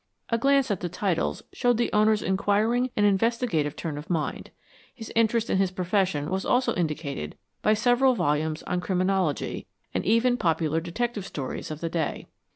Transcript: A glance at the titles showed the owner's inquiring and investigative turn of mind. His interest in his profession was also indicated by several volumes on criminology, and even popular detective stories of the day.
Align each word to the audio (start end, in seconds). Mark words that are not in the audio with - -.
A 0.29 0.37
glance 0.39 0.71
at 0.71 0.79
the 0.79 0.89
titles 0.89 1.43
showed 1.53 1.77
the 1.77 1.93
owner's 1.93 2.23
inquiring 2.23 2.89
and 2.97 3.05
investigative 3.05 3.75
turn 3.75 3.99
of 3.99 4.09
mind. 4.09 4.49
His 4.95 5.11
interest 5.15 5.47
in 5.47 5.59
his 5.59 5.69
profession 5.69 6.31
was 6.31 6.43
also 6.43 6.73
indicated 6.73 7.37
by 7.61 7.75
several 7.75 8.15
volumes 8.15 8.63
on 8.63 8.81
criminology, 8.81 9.67
and 9.93 10.03
even 10.03 10.37
popular 10.37 10.81
detective 10.81 11.27
stories 11.27 11.69
of 11.69 11.81
the 11.81 11.89
day. 11.89 12.25